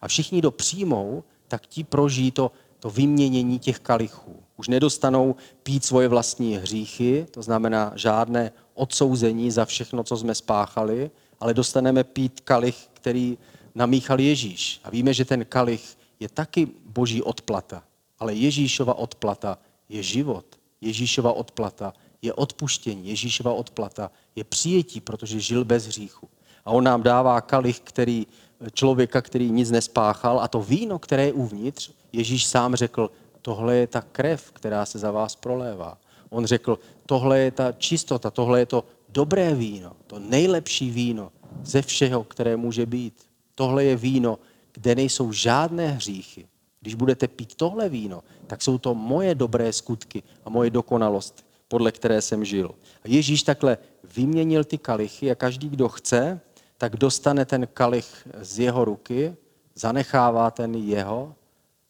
A 0.00 0.08
všichni, 0.08 0.38
kdo 0.38 0.50
přijmou, 0.50 1.24
tak 1.48 1.66
ti 1.66 1.84
prožijí 1.84 2.30
to, 2.30 2.52
to 2.78 2.90
vyměnění 2.90 3.58
těch 3.58 3.78
kalichů. 3.78 4.36
Už 4.56 4.68
nedostanou 4.68 5.36
pít 5.62 5.84
svoje 5.84 6.08
vlastní 6.08 6.56
hříchy, 6.56 7.26
to 7.30 7.42
znamená 7.42 7.92
žádné 7.94 8.52
odsouzení 8.74 9.50
za 9.50 9.64
všechno, 9.64 10.04
co 10.04 10.16
jsme 10.16 10.34
spáchali, 10.34 11.10
ale 11.40 11.54
dostaneme 11.54 12.04
pít 12.04 12.40
kalich, 12.40 12.88
který 12.92 13.38
namíchal 13.74 14.20
Ježíš. 14.20 14.80
A 14.84 14.90
víme, 14.90 15.14
že 15.14 15.24
ten 15.24 15.44
kalich 15.44 15.98
je 16.20 16.28
taky 16.28 16.68
boží 16.84 17.22
odplata, 17.22 17.82
ale 18.18 18.34
Ježíšova 18.34 18.94
odplata 18.94 19.58
je 19.88 20.02
život. 20.02 20.57
Ježíšova 20.80 21.32
odplata 21.32 21.92
je 22.22 22.32
odpuštění. 22.32 23.08
Ježíšova 23.08 23.52
odplata 23.52 24.10
je 24.36 24.44
přijetí, 24.44 25.00
protože 25.00 25.40
žil 25.40 25.64
bez 25.64 25.86
hříchu. 25.86 26.28
A 26.64 26.70
on 26.70 26.84
nám 26.84 27.02
dává 27.02 27.40
kalich, 27.40 27.80
který, 27.80 28.26
člověka, 28.72 29.22
který 29.22 29.50
nic 29.50 29.70
nespáchal 29.70 30.40
a 30.40 30.48
to 30.48 30.62
víno, 30.62 30.98
které 30.98 31.26
je 31.26 31.32
uvnitř, 31.32 31.90
Ježíš 32.12 32.46
sám 32.46 32.74
řekl, 32.74 33.10
tohle 33.42 33.76
je 33.76 33.86
ta 33.86 34.00
krev, 34.00 34.52
která 34.52 34.86
se 34.86 34.98
za 34.98 35.10
vás 35.10 35.36
prolévá. 35.36 35.98
On 36.30 36.46
řekl, 36.46 36.78
tohle 37.06 37.38
je 37.38 37.50
ta 37.50 37.72
čistota, 37.72 38.30
tohle 38.30 38.58
je 38.58 38.66
to 38.66 38.84
dobré 39.08 39.54
víno, 39.54 39.92
to 40.06 40.18
nejlepší 40.18 40.90
víno 40.90 41.32
ze 41.62 41.82
všeho, 41.82 42.24
které 42.24 42.56
může 42.56 42.86
být. 42.86 43.14
Tohle 43.54 43.84
je 43.84 43.96
víno, 43.96 44.38
kde 44.72 44.94
nejsou 44.94 45.32
žádné 45.32 45.88
hříchy. 45.88 46.46
Když 46.88 46.94
budete 46.94 47.28
pít 47.28 47.54
tohle 47.54 47.88
víno, 47.88 48.22
tak 48.46 48.62
jsou 48.62 48.78
to 48.78 48.94
moje 48.94 49.34
dobré 49.34 49.72
skutky 49.72 50.22
a 50.44 50.50
moje 50.50 50.70
dokonalost, 50.70 51.46
podle 51.68 51.92
které 51.92 52.22
jsem 52.22 52.44
žil. 52.44 52.74
A 53.04 53.08
Ježíš 53.08 53.42
takhle 53.42 53.78
vyměnil 54.16 54.64
ty 54.64 54.78
kalichy 54.78 55.30
a 55.30 55.34
každý, 55.34 55.68
kdo 55.68 55.88
chce, 55.88 56.40
tak 56.78 56.96
dostane 56.96 57.44
ten 57.44 57.68
kalich 57.74 58.28
z 58.40 58.58
jeho 58.58 58.84
ruky, 58.84 59.36
zanechává 59.74 60.50
ten 60.50 60.74
jeho, 60.74 61.34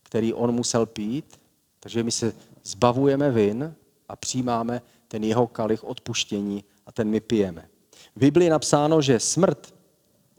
který 0.03 0.35
on 0.35 0.53
musel 0.53 0.87
pít, 0.87 1.41
takže 1.81 2.03
my 2.03 2.11
se 2.11 2.33
zbavujeme 2.65 3.31
vin 3.31 3.75
a 4.09 4.17
přijímáme 4.17 4.83
ten 5.09 5.25
jeho 5.25 5.47
kalich 5.47 5.85
odpuštění 5.85 6.65
a 6.87 6.93
ten 6.93 7.09
my 7.09 7.21
pijeme. 7.21 7.69
V 8.17 8.21
Biblii 8.21 8.47
je 8.47 8.51
napsáno, 8.51 9.03
že 9.03 9.21
smrt 9.21 9.75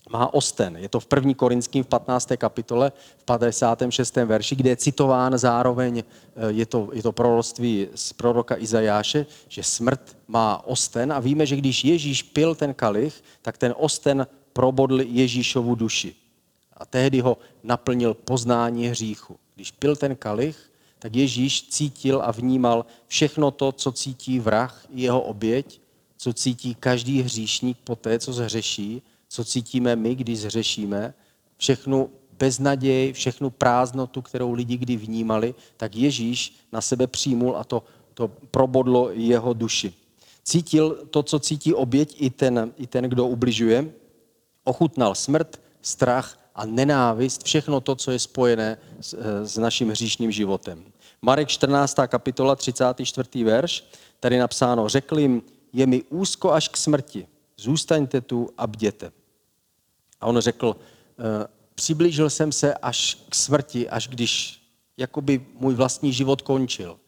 má 0.10 0.34
osten. 0.34 0.78
Je 0.78 0.90
to 0.90 1.00
v 1.00 1.08
1. 1.16 1.34
Korinským 1.34 1.84
v 1.84 1.88
15. 1.88 2.38
kapitole, 2.38 2.92
v 3.18 3.24
56. 3.24 4.16
verši, 4.26 4.56
kde 4.56 4.70
je 4.70 4.76
citován 4.76 5.38
zároveň, 5.38 6.02
eh, 6.02 6.50
je 6.50 6.66
to, 6.66 6.90
je 6.94 7.04
to 7.04 7.12
proroctví 7.12 7.88
z 7.96 8.14
proroka 8.14 8.58
Izajáše, 8.58 9.26
že 9.48 9.64
smrt 9.64 10.18
má 10.28 10.66
osten 10.66 11.14
a 11.14 11.20
víme, 11.20 11.46
že 11.46 11.56
když 11.56 11.86
Ježíš 11.86 12.24
pil 12.24 12.56
ten 12.56 12.74
kalich, 12.74 13.24
tak 13.42 13.58
ten 13.58 13.74
osten 13.78 14.28
probodl 14.54 15.02
Ježíšovu 15.02 15.76
duši. 15.76 16.16
A 16.74 16.86
tehdy 16.86 17.20
ho 17.20 17.38
naplnil 17.64 18.14
poznání 18.14 18.88
hříchu. 18.88 19.38
Když 19.56 19.72
pil 19.72 19.96
ten 19.96 20.16
kalich, 20.16 20.58
tak 21.00 21.16
Ježíš 21.16 21.70
cítil 21.70 22.22
a 22.26 22.32
vnímal 22.32 22.86
všechno 23.08 23.52
to, 23.52 23.72
co 23.72 23.92
cítí 23.92 24.40
vrah, 24.40 24.86
jeho 24.90 25.22
oběť, 25.22 25.82
co 26.18 26.34
cítí 26.34 26.76
každý 26.76 27.22
hříšník 27.22 27.78
po 27.84 27.96
té, 27.96 28.20
co 28.20 28.34
zhřeší 28.34 29.02
co 29.30 29.46
cítíme 29.46 29.96
my, 29.96 30.16
když 30.16 30.40
zřešíme, 30.40 31.14
všechnu 31.58 32.10
beznaděj, 32.40 33.14
všechnu 33.14 33.50
prázdnotu, 33.50 34.22
kterou 34.22 34.54
lidi 34.54 34.78
kdy 34.78 34.98
vnímali, 34.98 35.56
tak 35.78 35.96
Ježíš 35.96 36.56
na 36.72 36.82
sebe 36.82 37.08
přijmul 37.08 37.58
a 37.58 37.64
to, 37.64 37.84
to 38.14 38.28
probodlo 38.28 39.10
jeho 39.12 39.54
duši. 39.54 39.94
Cítil 40.44 41.08
to, 41.10 41.24
co 41.24 41.40
cítí 41.40 41.74
oběť 41.74 42.16
i 42.22 42.30
ten, 42.30 42.74
i 42.78 42.88
ten, 42.88 43.06
kdo 43.06 43.28
ubližuje, 43.28 43.94
ochutnal 44.64 45.16
smrt, 45.16 45.62
strach 45.82 46.40
a 46.56 46.66
nenávist, 46.66 47.44
všechno 47.44 47.82
to, 47.82 47.96
co 47.96 48.12
je 48.12 48.20
spojené 48.20 48.78
s, 49.02 49.18
s 49.44 49.58
naším 49.58 49.90
hříšným 49.90 50.32
životem. 50.32 50.84
Marek 51.22 51.48
14. 51.48 51.96
kapitola 52.08 52.56
34. 52.56 53.44
verš, 53.44 53.86
tady 54.20 54.38
napsáno, 54.38 54.90
řekl 54.90 55.20
jim, 55.20 55.42
je 55.74 55.88
mi 55.88 56.04
úzko 56.10 56.52
až 56.52 56.68
k 56.68 56.78
smrti, 56.78 57.28
zůstaňte 57.58 58.22
tu 58.22 58.50
a 58.58 58.68
bděte. 58.68 59.12
A 60.22 60.28
on 60.28 60.40
řekl, 60.40 60.76
eh, 61.20 61.48
přiblížil 61.76 62.30
jsem 62.30 62.52
se 62.52 62.74
až 62.74 63.18
k 63.30 63.36
smrti, 63.36 63.90
až 63.90 64.08
když 64.08 64.62
jakoby 64.98 65.46
můj 65.54 65.74
vlastní 65.74 66.14
život 66.14 66.42
končil. 66.42 67.00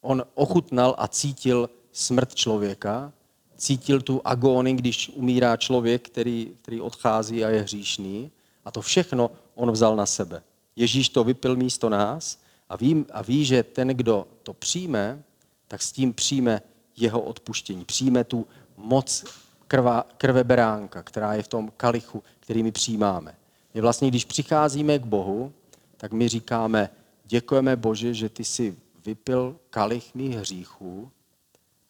On 0.00 0.22
ochutnal 0.34 0.94
a 0.98 1.08
cítil 1.08 1.70
smrt 1.92 2.34
člověka, 2.34 3.12
cítil 3.56 4.00
tu 4.00 4.20
agónii, 4.24 4.74
když 4.74 5.08
umírá 5.14 5.56
člověk, 5.56 6.08
který, 6.08 6.52
který 6.62 6.80
odchází 6.80 7.44
a 7.44 7.48
je 7.48 7.62
hříšný. 7.62 8.30
A 8.64 8.70
to 8.70 8.80
všechno 8.80 9.30
on 9.54 9.70
vzal 9.70 9.96
na 9.96 10.06
sebe. 10.06 10.42
Ježíš 10.76 11.08
to 11.08 11.24
vypil 11.24 11.56
místo 11.56 11.88
nás 11.88 12.38
a 12.68 12.76
ví, 12.76 13.04
a 13.12 13.22
ví, 13.22 13.44
že 13.44 13.62
ten, 13.62 13.88
kdo 13.88 14.26
to 14.42 14.52
přijme, 14.52 15.22
tak 15.68 15.82
s 15.82 15.92
tím 15.92 16.12
přijme 16.12 16.62
jeho 16.96 17.20
odpuštění. 17.20 17.84
Přijme 17.84 18.24
tu 18.24 18.46
moc 18.76 19.24
krva, 19.70 20.06
krve 20.18 20.44
beránka, 20.44 21.02
která 21.02 21.34
je 21.34 21.42
v 21.42 21.48
tom 21.48 21.72
kalichu, 21.76 22.22
který 22.40 22.62
my 22.62 22.72
přijímáme. 22.72 23.34
My 23.74 23.80
vlastně, 23.80 24.08
když 24.08 24.24
přicházíme 24.24 24.98
k 24.98 25.04
Bohu, 25.04 25.52
tak 25.96 26.12
my 26.12 26.28
říkáme, 26.28 26.90
děkujeme 27.24 27.76
Bože, 27.76 28.14
že 28.14 28.28
ty 28.28 28.44
jsi 28.44 28.76
vypil 29.06 29.56
kalich 29.70 30.14
mých 30.14 30.36
hříchů 30.36 31.10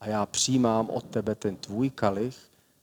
a 0.01 0.09
já 0.09 0.27
přijímám 0.27 0.91
od 0.91 1.05
tebe 1.05 1.35
ten 1.35 1.57
tvůj 1.57 1.91
kalich, 1.91 2.37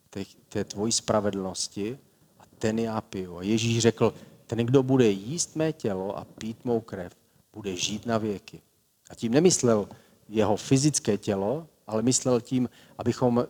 té, 0.09 0.23
té 0.49 0.63
tvojí 0.63 0.91
spravedlnosti 0.91 1.97
a 2.39 2.43
ten 2.59 2.79
já 2.79 3.01
piju. 3.01 3.37
A 3.37 3.41
Ježíš 3.41 3.79
řekl, 3.79 4.13
ten, 4.47 4.57
kdo 4.57 4.83
bude 4.83 5.09
jíst 5.09 5.55
mé 5.55 5.73
tělo 5.73 6.17
a 6.17 6.25
pít 6.25 6.65
mou 6.65 6.81
krev, 6.81 7.13
bude 7.53 7.75
žít 7.75 8.05
na 8.05 8.17
věky. 8.17 8.61
A 9.09 9.15
tím 9.15 9.31
nemyslel 9.31 9.89
jeho 10.29 10.57
fyzické 10.57 11.17
tělo, 11.17 11.67
ale 11.87 12.01
myslel 12.01 12.41
tím, 12.41 12.69
abychom 12.97 13.47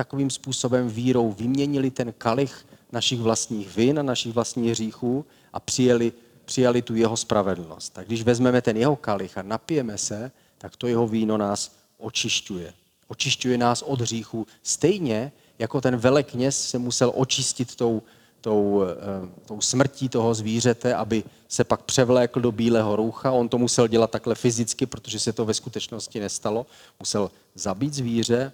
takovým 0.00 0.30
způsobem 0.30 0.88
vírou 0.88 1.32
vyměnili 1.32 1.90
ten 1.90 2.12
kalich 2.18 2.66
našich 2.92 3.20
vlastních 3.20 3.76
vin 3.76 3.98
a 3.98 4.02
našich 4.02 4.32
vlastních 4.32 4.70
hříchů 4.70 5.24
a 5.52 5.60
přijeli, 5.60 6.12
přijali 6.44 6.82
tu 6.82 6.94
jeho 6.94 7.16
spravedlnost. 7.16 7.92
Tak 7.92 8.06
když 8.06 8.22
vezmeme 8.22 8.62
ten 8.62 8.76
jeho 8.76 8.96
kalich 8.96 9.38
a 9.38 9.42
napijeme 9.42 9.98
se, 9.98 10.32
tak 10.58 10.76
to 10.76 10.86
jeho 10.86 11.06
víno 11.06 11.36
nás 11.36 11.76
očišťuje. 11.98 12.72
Očišťuje 13.08 13.58
nás 13.58 13.82
od 13.82 14.00
hříchů. 14.00 14.46
Stejně 14.62 15.32
jako 15.58 15.80
ten 15.80 15.96
velekněz 15.96 16.68
se 16.68 16.78
musel 16.78 17.12
očistit 17.14 17.76
tou, 17.76 18.02
tou, 18.40 18.82
eh, 18.82 19.28
tou 19.46 19.60
smrtí 19.60 20.08
toho 20.08 20.34
zvířete, 20.34 20.94
aby 20.94 21.24
se 21.48 21.64
pak 21.64 21.82
převlékl 21.82 22.40
do 22.40 22.52
bílého 22.52 22.96
roucha. 22.96 23.30
On 23.30 23.48
to 23.48 23.58
musel 23.58 23.88
dělat 23.88 24.10
takhle 24.10 24.34
fyzicky, 24.34 24.86
protože 24.86 25.18
se 25.20 25.32
to 25.32 25.44
ve 25.44 25.54
skutečnosti 25.54 26.20
nestalo. 26.20 26.66
Musel 27.00 27.30
zabít 27.54 27.94
zvíře, 27.94 28.52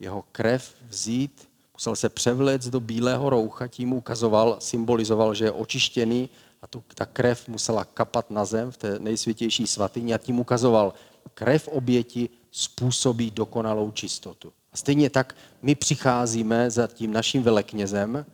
jeho 0.00 0.24
krev 0.32 0.74
vzít, 0.88 1.48
musel 1.74 1.96
se 1.96 2.08
převléct 2.08 2.68
do 2.68 2.80
bílého 2.80 3.30
roucha, 3.30 3.68
tím 3.68 3.92
ukazoval, 3.92 4.56
symbolizoval, 4.60 5.34
že 5.34 5.44
je 5.44 5.52
očištěný 5.52 6.28
a 6.62 6.66
tu, 6.66 6.84
ta 6.94 7.06
krev 7.06 7.48
musela 7.48 7.84
kapat 7.84 8.30
na 8.30 8.44
zem 8.44 8.70
v 8.70 8.76
té 8.76 8.98
nejsvětější 8.98 9.66
svatyni 9.66 10.14
a 10.14 10.18
tím 10.18 10.40
ukazoval, 10.40 10.94
krev 11.34 11.68
oběti 11.68 12.28
způsobí 12.50 13.30
dokonalou 13.30 13.90
čistotu. 13.90 14.52
A 14.72 14.76
stejně 14.76 15.10
tak 15.10 15.36
my 15.62 15.74
přicházíme 15.74 16.70
za 16.70 16.86
tím 16.86 17.12
naším 17.12 17.42
veleknězem 17.42 18.26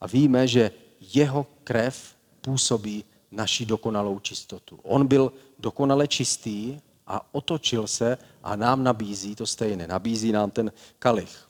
a 0.00 0.06
víme, 0.06 0.48
že 0.48 0.70
jeho 1.14 1.46
krev 1.64 2.14
působí 2.40 3.04
naši 3.30 3.66
dokonalou 3.66 4.18
čistotu. 4.18 4.78
On 4.82 5.06
byl 5.06 5.32
dokonale 5.58 6.08
čistý 6.08 6.78
a 7.06 7.34
otočil 7.34 7.86
se 7.86 8.18
a 8.42 8.56
nám 8.56 8.84
nabízí 8.84 9.34
to 9.34 9.46
stejné. 9.46 9.86
Nabízí 9.86 10.32
nám 10.32 10.50
ten 10.50 10.72
kalich. 10.98 11.46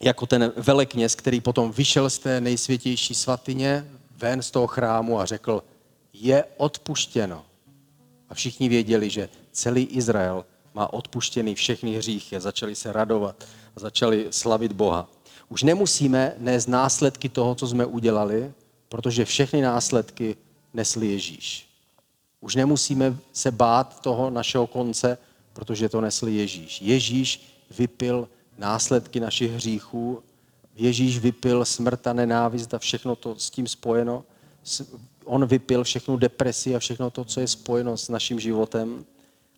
Jako 0.00 0.26
ten 0.26 0.52
velekněz, 0.56 1.14
který 1.14 1.40
potom 1.40 1.72
vyšel 1.72 2.10
z 2.10 2.18
té 2.18 2.40
nejsvětější 2.40 3.14
svatyně, 3.14 3.90
ven 4.16 4.42
z 4.42 4.50
toho 4.50 4.66
chrámu 4.66 5.20
a 5.20 5.26
řekl, 5.26 5.62
je 6.12 6.44
odpuštěno. 6.56 7.44
A 8.28 8.34
všichni 8.34 8.68
věděli, 8.68 9.10
že 9.10 9.28
celý 9.52 9.84
Izrael 9.84 10.44
má 10.74 10.92
odpuštěný 10.92 11.54
všechny 11.54 11.96
hříchy 11.96 12.36
a 12.36 12.40
začali 12.40 12.74
se 12.74 12.92
radovat 12.92 13.44
a 13.76 13.80
začali 13.80 14.26
slavit 14.30 14.72
Boha. 14.72 15.08
Už 15.48 15.62
nemusíme 15.62 16.34
nést 16.38 16.66
následky 16.66 17.28
toho, 17.28 17.54
co 17.54 17.66
jsme 17.66 17.86
udělali, 17.86 18.52
protože 18.88 19.24
všechny 19.24 19.62
následky 19.62 20.36
nesl 20.74 21.02
Ježíš. 21.02 21.67
Už 22.40 22.54
nemusíme 22.54 23.16
se 23.32 23.50
bát 23.50 24.00
toho 24.00 24.30
našeho 24.30 24.66
konce, 24.66 25.18
protože 25.52 25.88
to 25.88 26.00
nesl 26.00 26.28
Ježíš. 26.28 26.82
Ježíš 26.82 27.54
vypil 27.78 28.28
následky 28.58 29.20
našich 29.20 29.52
hříchů, 29.52 30.22
Ježíš 30.76 31.18
vypil 31.18 31.64
smrt 31.64 32.06
a 32.06 32.12
nenávist 32.12 32.74
a 32.74 32.78
všechno 32.78 33.16
to 33.16 33.34
s 33.38 33.50
tím 33.50 33.66
spojeno. 33.66 34.24
On 35.24 35.46
vypil 35.46 35.84
všechnu 35.84 36.16
depresi 36.16 36.76
a 36.76 36.78
všechno 36.78 37.10
to, 37.10 37.24
co 37.24 37.40
je 37.40 37.48
spojeno 37.48 37.96
s 37.96 38.08
naším 38.08 38.40
životem, 38.40 39.04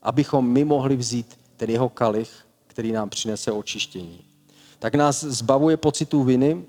abychom 0.02 0.48
my 0.48 0.64
mohli 0.64 0.96
vzít 0.96 1.38
ten 1.56 1.70
jeho 1.70 1.88
kalich, 1.88 2.30
který 2.66 2.92
nám 2.92 3.10
přinese 3.10 3.52
očištění. 3.52 4.24
Tak 4.78 4.94
nás 4.94 5.24
zbavuje 5.24 5.76
pocitů 5.76 6.24
viny 6.24 6.64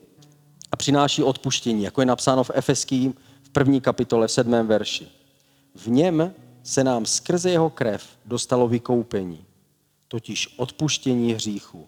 a 0.71 0.76
přináší 0.76 1.24
odpuštění, 1.24 1.84
jako 1.84 2.02
je 2.02 2.06
napsáno 2.06 2.43
v 2.43 2.52
Efeským 2.54 3.13
v 3.43 3.50
první 3.50 3.82
kapitole 3.82 4.28
v 4.28 4.32
sedmém 4.32 4.67
verši. 4.67 5.20
V 5.75 5.88
něm 5.88 6.34
se 6.63 6.84
nám 6.84 7.05
skrze 7.05 7.49
jeho 7.49 7.69
krev 7.69 8.03
dostalo 8.25 8.67
vykoupení, 8.67 9.45
totiž 10.07 10.53
odpuštění 10.57 11.34
hříchů. 11.34 11.88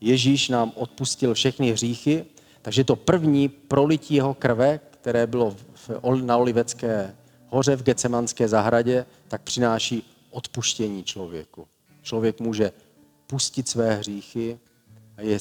Ježíš 0.00 0.48
nám 0.48 0.72
odpustil 0.74 1.34
všechny 1.34 1.72
hříchy, 1.72 2.24
takže 2.62 2.84
to 2.84 2.96
první 2.96 3.48
prolití 3.48 4.14
jeho 4.14 4.34
krve, 4.34 4.80
které 4.90 5.26
bylo 5.26 5.56
na 6.22 6.36
Olivecké 6.36 7.16
hoře 7.48 7.76
v 7.76 7.82
Gecemanské 7.82 8.48
zahradě, 8.48 9.06
tak 9.28 9.42
přináší 9.42 10.02
odpuštění 10.30 11.04
člověku. 11.04 11.66
Člověk 12.02 12.40
může 12.40 12.72
pustit 13.26 13.68
své 13.68 13.94
hříchy 13.94 14.58
a 15.16 15.22
je, 15.22 15.38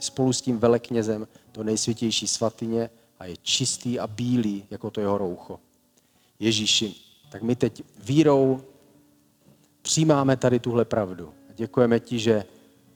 spolu 0.00 0.32
s 0.32 0.40
tím 0.40 0.58
veleknězem 0.58 1.28
do 1.52 1.62
nejsvětější 1.62 2.28
svatyně 2.28 2.90
a 3.18 3.24
je 3.24 3.36
čistý 3.42 3.98
a 3.98 4.06
bílý, 4.06 4.64
jako 4.70 4.90
to 4.90 5.00
jeho 5.00 5.18
roucho. 5.18 5.60
Ježíši, 6.40 6.94
tak 7.30 7.42
my 7.42 7.56
teď 7.56 7.82
vírou 8.04 8.60
přijímáme 9.82 10.36
tady 10.36 10.58
tuhle 10.58 10.84
pravdu. 10.84 11.34
Děkujeme 11.54 12.00
ti, 12.00 12.18
že 12.18 12.44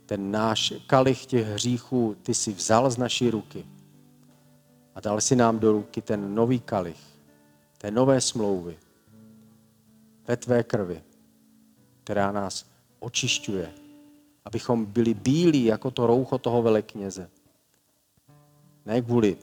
ten 0.06 0.30
náš 0.30 0.72
kalich 0.86 1.26
těch 1.26 1.46
hříchů 1.46 2.16
ty 2.22 2.34
si 2.34 2.52
vzal 2.52 2.90
z 2.90 2.96
naší 2.96 3.30
ruky 3.30 3.66
a 4.94 5.00
dal 5.00 5.20
si 5.20 5.36
nám 5.36 5.58
do 5.58 5.72
ruky 5.72 6.02
ten 6.02 6.34
nový 6.34 6.60
kalich, 6.60 7.00
té 7.78 7.90
nové 7.90 8.20
smlouvy 8.20 8.78
ve 10.28 10.36
tvé 10.36 10.62
krvi, 10.62 11.02
která 12.04 12.32
nás 12.32 12.66
očišťuje, 12.98 13.72
abychom 14.44 14.84
byli 14.84 15.14
bílí 15.14 15.64
jako 15.64 15.90
to 15.90 16.06
roucho 16.06 16.38
toho 16.38 16.62
velekněze. 16.62 17.30
Ne 18.86 19.02
kvůli 19.02 19.36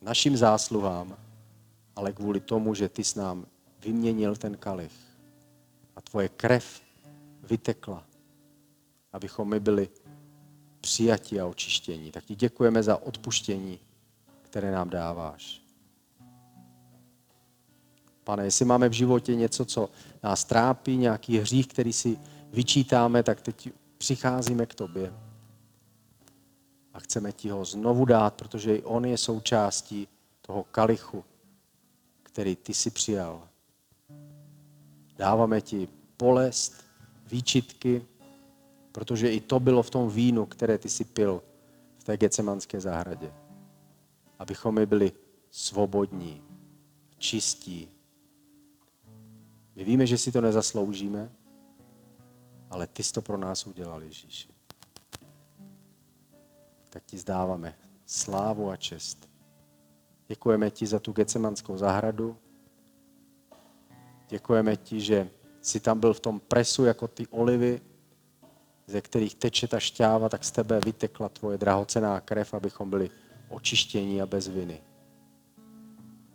našim 0.00 0.36
zásluhám, 0.36 1.16
ale 1.96 2.12
kvůli 2.12 2.40
tomu, 2.40 2.74
že 2.74 2.88
ty 2.88 3.04
s 3.04 3.14
nám 3.14 3.46
vyměnil 3.84 4.36
ten 4.36 4.56
kalich 4.56 4.92
a 5.96 6.00
tvoje 6.00 6.28
krev 6.28 6.82
vytekla, 7.42 8.04
abychom 9.12 9.48
my 9.48 9.60
byli 9.60 9.88
přijatí 10.80 11.40
a 11.40 11.46
očištění. 11.46 12.12
Tak 12.12 12.24
ti 12.24 12.34
děkujeme 12.34 12.82
za 12.82 12.96
odpuštění, 12.96 13.78
které 14.42 14.70
nám 14.70 14.90
dáváš. 14.90 15.62
Pane, 18.24 18.44
jestli 18.44 18.64
máme 18.64 18.88
v 18.88 18.92
životě 18.92 19.34
něco, 19.34 19.64
co 19.64 19.90
nás 20.22 20.44
trápí, 20.44 20.96
nějaký 20.96 21.38
hřích, 21.38 21.66
který 21.66 21.92
si 21.92 22.18
vyčítáme, 22.52 23.22
tak 23.22 23.40
teď 23.40 23.70
přicházíme 23.98 24.66
k 24.66 24.74
tobě 24.74 25.12
a 26.94 27.00
chceme 27.00 27.32
ti 27.32 27.48
ho 27.48 27.64
znovu 27.64 28.04
dát, 28.04 28.34
protože 28.34 28.76
i 28.76 28.82
on 28.82 29.04
je 29.04 29.18
součástí 29.18 30.08
toho 30.40 30.64
kalichu, 30.64 31.24
který 32.32 32.56
ty 32.56 32.74
si 32.74 32.90
přijal. 32.90 33.48
Dáváme 35.16 35.60
ti 35.60 35.88
bolest, 36.18 36.84
výčitky, 37.26 38.06
protože 38.92 39.32
i 39.32 39.40
to 39.40 39.60
bylo 39.60 39.82
v 39.82 39.90
tom 39.90 40.10
vínu, 40.10 40.46
které 40.46 40.78
ty 40.78 40.88
si 40.88 41.04
pil 41.04 41.42
v 41.98 42.04
té 42.04 42.16
gecemanské 42.16 42.80
zahradě. 42.80 43.32
Abychom 44.38 44.74
my 44.74 44.86
byli 44.86 45.12
svobodní, 45.50 46.42
čistí. 47.18 47.88
My 49.76 49.84
víme, 49.84 50.06
že 50.06 50.18
si 50.18 50.32
to 50.32 50.40
nezasloužíme, 50.40 51.32
ale 52.70 52.86
ty 52.86 53.02
jsi 53.02 53.12
to 53.12 53.22
pro 53.22 53.36
nás 53.36 53.66
udělal, 53.66 54.02
Ježíši. 54.02 54.48
Tak 56.90 57.04
ti 57.04 57.18
zdáváme 57.18 57.74
slávu 58.06 58.70
a 58.70 58.76
čest. 58.76 59.31
Děkujeme 60.32 60.70
ti 60.70 60.86
za 60.86 60.98
tu 60.98 61.12
gecemanskou 61.12 61.76
zahradu. 61.76 62.36
Děkujeme 64.28 64.76
ti, 64.76 65.00
že 65.00 65.30
jsi 65.60 65.80
tam 65.80 66.00
byl 66.00 66.14
v 66.14 66.20
tom 66.20 66.40
presu 66.40 66.84
jako 66.84 67.08
ty 67.08 67.26
olivy, 67.26 67.80
ze 68.86 69.00
kterých 69.00 69.34
teče 69.34 69.68
ta 69.68 69.80
šťáva, 69.80 70.28
tak 70.28 70.44
z 70.44 70.50
tebe 70.50 70.80
vytekla 70.80 71.28
tvoje 71.28 71.58
drahocená 71.58 72.20
krev, 72.20 72.54
abychom 72.54 72.90
byli 72.90 73.10
očištění 73.48 74.22
a 74.22 74.26
bez 74.26 74.48
viny. 74.48 74.82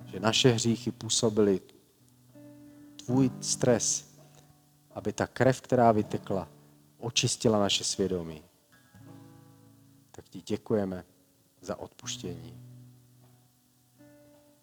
Že 0.05 0.19
naše 0.19 0.49
hříchy 0.51 0.91
působily 0.91 1.61
tvůj 3.05 3.31
stres, 3.41 4.05
aby 4.91 5.13
ta 5.13 5.27
krev, 5.27 5.61
která 5.61 5.91
vytekla, 5.91 6.47
očistila 6.97 7.59
naše 7.59 7.83
svědomí. 7.83 8.43
Tak 10.11 10.29
ti 10.29 10.41
děkujeme 10.41 11.03
za 11.61 11.79
odpuštění. 11.79 12.66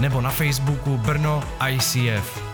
nebo 0.00 0.20
na 0.20 0.30
Facebooku 0.30 0.98
Brno 0.98 1.42
ICF. 1.68 2.49